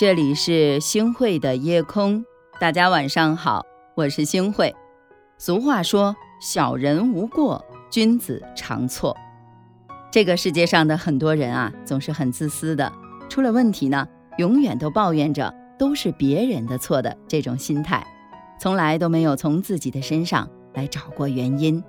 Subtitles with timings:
[0.00, 2.24] 这里是星汇的夜空，
[2.58, 4.74] 大家晚上好，我是星汇。
[5.36, 9.14] 俗话说，小人无过，君子常错。
[10.10, 12.90] 这个世界上的很多人啊，总是很自私的，
[13.28, 14.08] 出了问题呢，
[14.38, 18.02] 永远都抱怨着都是别人的错的这种心态，
[18.58, 21.84] 从来都没有从自己的身上来找过原因。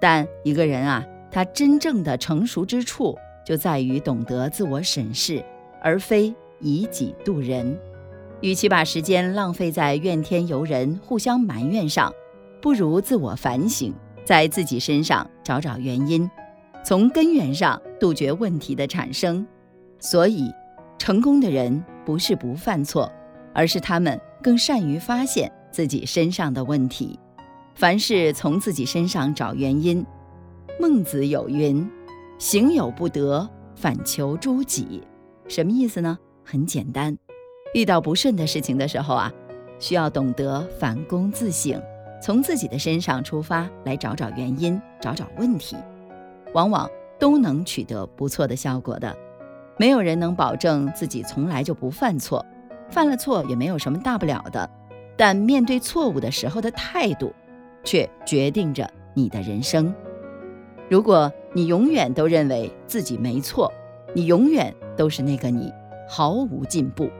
[0.00, 5.44] 但一个人啊，他真正的成熟之处，就在于懂得自我审视，
[5.82, 7.78] 而非以己度人。
[8.40, 12.12] 与其把时间浪费在怨天尤人、互相埋怨上，
[12.62, 13.92] 不如自我反省，
[14.24, 16.30] 在自己身上找找原因，
[16.84, 19.44] 从根源上杜绝问题的产生。
[19.98, 20.48] 所以，
[20.98, 23.10] 成功的人不是不犯错，
[23.52, 27.18] 而是他们更善于发现自己身上的问题。
[27.74, 30.04] 凡事从自己身上找原因。
[30.80, 31.90] 孟子有云
[32.38, 35.02] ：“行有不得，反求诸己。”
[35.48, 36.16] 什么意思呢？
[36.50, 37.18] 很简单，
[37.74, 39.30] 遇到不顺的事情的时候啊，
[39.78, 41.78] 需要懂得反躬自省，
[42.22, 45.76] 从自己的身上出发来找找原因，找找问题，
[46.54, 46.88] 往往
[47.18, 49.14] 都能取得不错的效果的。
[49.76, 52.44] 没有人能保证自己从来就不犯错，
[52.88, 54.70] 犯了错也没有什么大不了的。
[55.16, 57.30] 但面对错误的时候的态度。
[57.84, 59.94] 却决定着你的人生。
[60.90, 63.72] 如果你永远都认为自己没错，
[64.12, 65.72] 你永远都是那个你，
[66.08, 67.10] 毫无进步。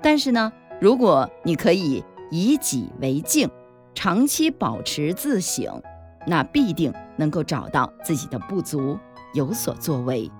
[0.00, 3.50] 但是呢，如果你可以以己为镜，
[3.94, 5.82] 长期保持自省，
[6.26, 8.98] 那必定能够找到自己的不足，
[9.34, 10.30] 有所作为。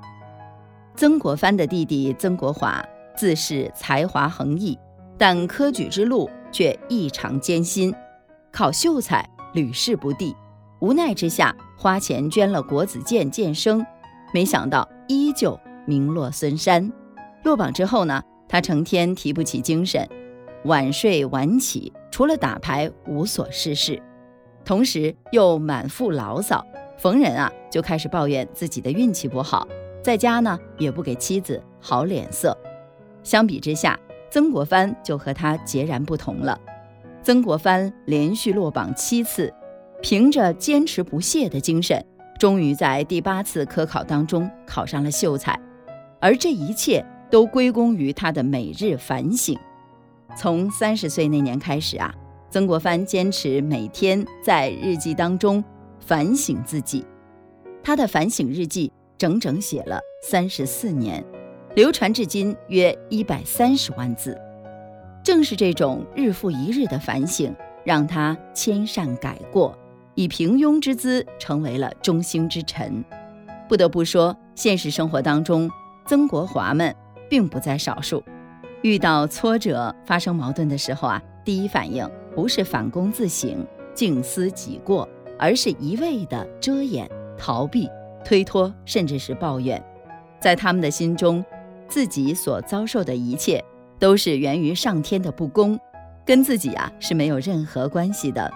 [0.94, 2.82] 曾国藩的弟弟曾国华
[3.16, 4.78] 自是才华横溢，
[5.18, 7.94] 但科举之路却异常艰辛，
[8.52, 9.28] 考秀才。
[9.52, 10.32] 屡试不第，
[10.78, 13.84] 无奈之下花钱捐了国子监监生，
[14.32, 16.88] 没想到依旧名落孙山。
[17.42, 20.06] 落榜之后呢，他成天提不起精神，
[20.64, 24.00] 晚睡晚起，除了打牌无所事事，
[24.64, 26.64] 同时又满腹牢骚，
[26.98, 29.66] 逢人啊就开始抱怨自己的运气不好，
[30.02, 32.56] 在家呢也不给妻子好脸色。
[33.22, 33.98] 相比之下，
[34.30, 36.58] 曾国藩就和他截然不同了。
[37.22, 39.52] 曾国藩连续落榜七次，
[40.02, 42.02] 凭着坚持不懈的精神，
[42.38, 45.58] 终于在第八次科考当中考上了秀才。
[46.18, 49.58] 而这一切都归功于他的每日反省。
[50.36, 52.14] 从三十岁那年开始啊，
[52.50, 55.62] 曾国藩坚持每天在日记当中
[55.98, 57.04] 反省自己。
[57.82, 61.24] 他的反省日记整整写了三十四年，
[61.74, 64.38] 流传至今约一百三十万字。
[65.22, 67.54] 正是这种日复一日的反省，
[67.84, 69.76] 让他千善改过，
[70.14, 73.04] 以平庸之姿成为了中兴之臣。
[73.68, 75.70] 不得不说，现实生活当中，
[76.06, 76.94] 曾国华们
[77.30, 78.22] 并不在少数。
[78.82, 85.08] 遇到挫折、发生矛盾的时候啊，第一反应不是反躬自省、静思己过，
[85.38, 87.88] 而是一味的遮掩、逃避、
[88.22, 89.82] 推脱，甚至是抱怨。
[90.38, 91.42] 在他们的心中，
[91.88, 93.64] 自己所遭受的一切。
[93.98, 95.78] 都是源于上天的不公，
[96.24, 98.50] 跟自己啊是没有任何关系的。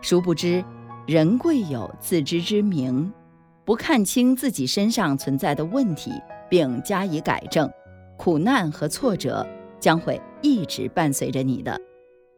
[0.00, 0.64] 殊不知，
[1.06, 3.12] 人贵有自知之明，
[3.64, 6.10] 不看清自己身上存在的问题
[6.48, 7.70] 并加以改正，
[8.20, 9.46] 苦难和挫折
[9.80, 11.80] 将会一直伴随着你的。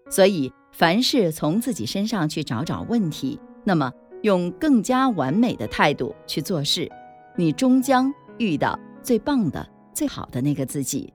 [0.09, 6.89] 所以，凡事从自己身上去找找问题，那么用更加完美的态度去做事，
[7.37, 11.13] 你终将遇到最棒的、最好的那个自己。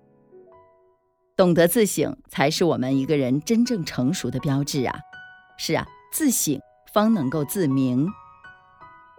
[1.38, 4.94] 懂得自省，才是我们一个人真正成熟的标志啊！
[5.58, 6.60] 是啊，自省
[6.92, 8.06] 方能够自明。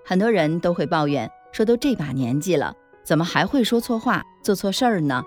[0.05, 5.25] 很多人都会抱怨说，都这把年纪了，怎么还会说错话、做错事儿呢？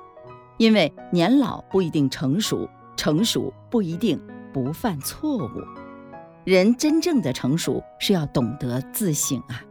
[0.62, 4.22] 因为年老不一定成熟，成熟不一定
[4.54, 5.50] 不犯错误。
[6.44, 9.66] 人真正的成熟是要懂得自省啊！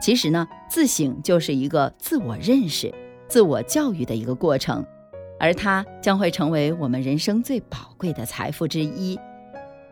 [0.00, 2.90] 其实呢，自省就是一个自我认识、
[3.28, 4.82] 自我教育的一个过程。
[5.38, 9.20] 而它将会成为我们人生最宝贵的财富之一。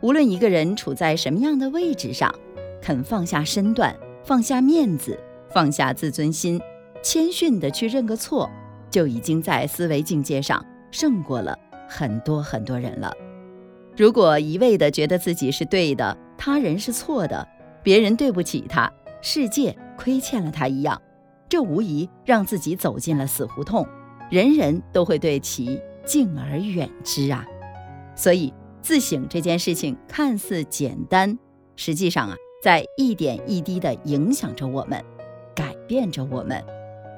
[0.01, 2.35] 无论一个人处在什么样的位置上，
[2.81, 5.21] 肯放下身段，放下面子，
[5.51, 6.59] 放下自尊心，
[7.03, 8.51] 谦逊的去认个错，
[8.93, 11.59] 就已经在思维境界上胜过了
[11.89, 13.13] 很多很多人了。
[13.97, 17.49] 如果一味的觉得自己是对的，他人是错的，
[17.83, 21.01] 别人对不起他，世界亏欠了他一样，
[21.49, 23.87] 这无疑让自己走进了死胡同。
[24.31, 27.45] 人人都会对其敬而远之啊，
[28.15, 31.39] 所以自省这件事情看似简单，
[31.77, 35.05] 实际上啊，在一点一滴地影响着我们，
[35.55, 36.65] 改变着我们，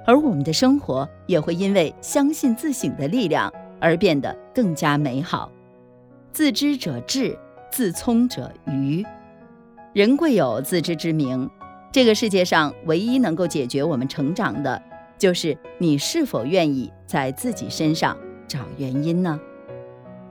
[0.06, 5.50] 而我们的生活也会因为相信自省的力量而变得更加美好。
[6.32, 7.38] 自知者智，
[7.70, 9.04] 自聪者愚。
[9.92, 11.48] 人贵有自知之明。
[11.92, 14.82] 这个世界上唯一能够解决我们成长的，
[15.16, 18.16] 就是你是否愿意在自己身上
[18.48, 19.38] 找原因呢？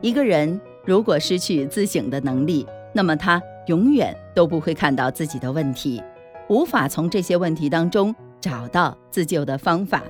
[0.02, 6.04] 一个人如果失去自省的能力，那么他永远都不会看到自己的问题，
[6.50, 10.04] 无法从这些问题当中找到自救的方法。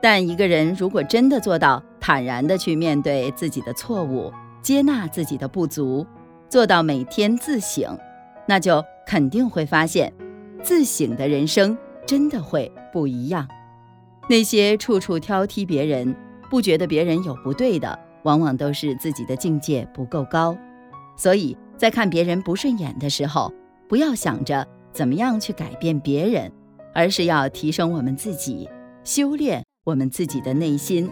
[0.00, 6.06] 但一个人如果真的做到坦然地去面对自己的错误，接纳自己的不足，
[6.48, 7.98] 做到每天自省，
[8.46, 10.10] 那就肯定会发现，
[10.62, 11.76] 自省的人生
[12.06, 13.46] 真的会不一样。
[14.26, 16.16] 那些处处挑剔别人，
[16.48, 20.56] 不觉得别人有不对的，往往都是自己的境界不够高。
[21.14, 23.52] 所以在看别人不顺眼的时候，
[23.86, 26.50] 不要想着怎么样去改变别人，
[26.92, 28.68] 而是要提升我们自己，
[29.04, 29.64] 修炼。
[29.82, 31.10] 我们自己的内心，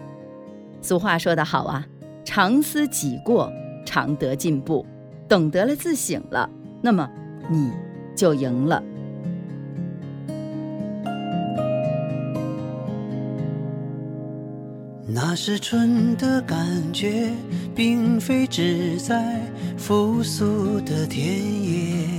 [0.82, 1.84] 俗话说得好啊，
[2.22, 3.50] 常思己过，
[3.84, 4.84] 常得进步。
[5.26, 6.48] 懂得了自省了，
[6.82, 7.08] 那么
[7.50, 7.72] 你
[8.14, 8.82] 就赢了。
[15.06, 16.58] 那是春的感
[16.92, 17.30] 觉，
[17.74, 19.40] 并非只在
[19.78, 21.26] 复苏的田
[21.64, 22.17] 野。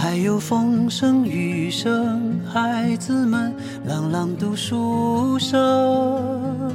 [0.00, 3.52] 还有风声雨声，孩子们
[3.84, 6.72] 朗朗读书声。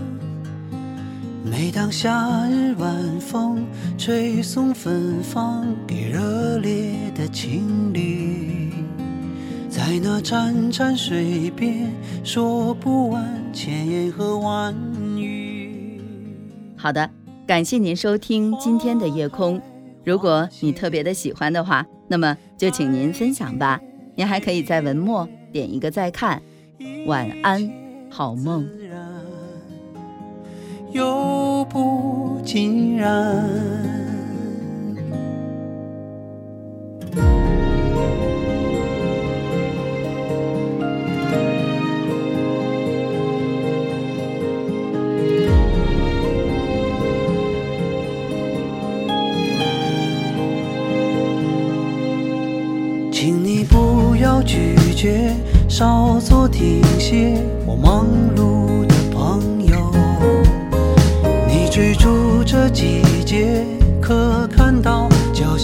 [1.42, 3.66] 每当夏日晚风
[3.98, 8.74] 吹送芬芳给热烈的情侣，
[9.70, 11.90] 在那潺潺水边
[12.25, 14.75] 说不完千言和万
[15.16, 16.02] 语。
[16.75, 17.10] 好的，
[17.48, 19.62] 感谢您收听今天的夜空。
[20.04, 23.80] 如果你特别的喜欢的话，那么就请您分享吧。
[24.16, 26.42] 您还可以在文末点一个再看。
[27.08, 27.72] 晚安，
[28.10, 28.68] 好梦。
[30.92, 34.03] 又不尽然。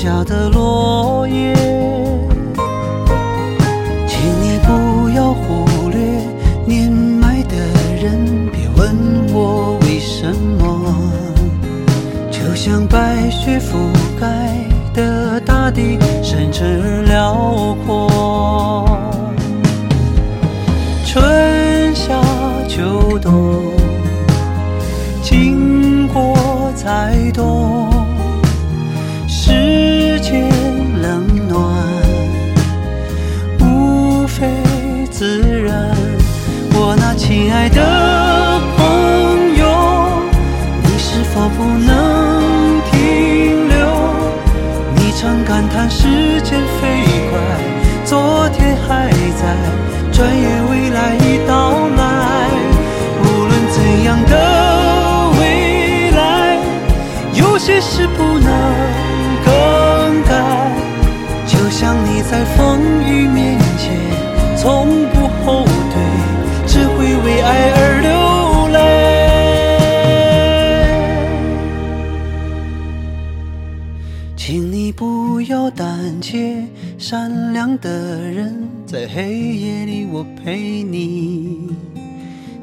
[0.09, 1.53] 下的落叶？
[4.07, 5.99] 请你不要忽略
[6.65, 7.55] 年迈的
[8.01, 10.95] 人，别问我为什么。
[12.31, 13.77] 就像白雪覆
[14.19, 14.27] 盖
[14.95, 18.89] 的大地，深沉而辽阔。
[21.05, 22.19] 春夏
[22.67, 23.61] 秋冬
[25.21, 26.35] 经过
[26.75, 27.48] 才懂，
[45.21, 46.07] 常感叹时
[46.43, 47.37] 间飞快，
[48.05, 49.53] 昨天还在，
[50.13, 52.01] 转眼未来已到来。
[53.21, 54.33] 无论怎样的
[55.37, 56.57] 未来，
[57.33, 58.49] 有些事不能
[59.43, 60.31] 更改。
[61.45, 63.91] 就像你在风雨面前
[64.55, 66.01] 从不后退，
[66.65, 67.78] 只会为爱而
[77.09, 81.75] 善良的人在黑夜里，我陪你。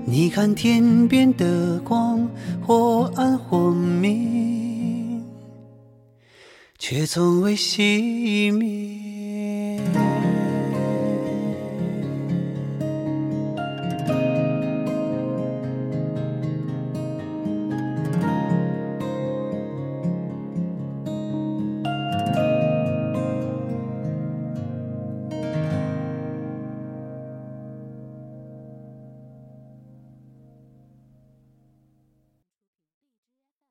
[0.04, 2.30] 你看天边的光，
[2.64, 5.20] 或暗或明，
[6.78, 9.05] 却从未熄灭。